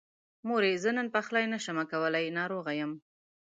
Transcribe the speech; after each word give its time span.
مورې! 0.47 0.71
زه 0.83 0.89
نن 0.97 1.07
پخلی 1.15 1.45
نشمه 1.53 1.83
کولی، 1.91 2.25
ناروغه 2.37 2.73
يم. 2.79 2.91